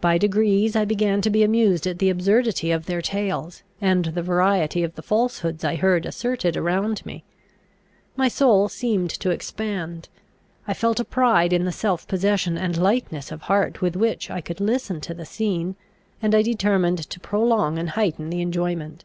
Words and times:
By 0.00 0.18
degrees 0.18 0.76
I 0.76 0.84
began 0.84 1.20
to 1.20 1.30
be 1.30 1.42
amused 1.42 1.84
at 1.88 1.98
the 1.98 2.10
absurdity 2.10 2.70
of 2.70 2.86
their 2.86 3.02
tales, 3.02 3.64
and 3.80 4.04
the 4.04 4.22
variety 4.22 4.84
of 4.84 4.94
the 4.94 5.02
falsehoods 5.02 5.64
I 5.64 5.74
heard 5.74 6.06
asserted 6.06 6.56
around 6.56 7.04
me. 7.04 7.24
My 8.14 8.28
soul 8.28 8.68
seemed 8.68 9.10
to 9.10 9.30
expand; 9.30 10.08
I 10.68 10.74
felt 10.74 11.00
a 11.00 11.04
pride 11.04 11.52
in 11.52 11.64
the 11.64 11.72
self 11.72 12.06
possession 12.06 12.56
and 12.56 12.76
lightness 12.78 13.32
of 13.32 13.42
heart 13.50 13.80
with 13.82 13.96
which 13.96 14.30
I 14.30 14.40
could 14.40 14.60
listen 14.60 15.00
to 15.00 15.12
the 15.12 15.26
scene; 15.26 15.74
and 16.22 16.36
I 16.36 16.42
determined 16.42 17.10
to 17.10 17.18
prolong 17.18 17.80
and 17.80 17.90
heighten 17.90 18.30
the 18.30 18.40
enjoyment. 18.42 19.04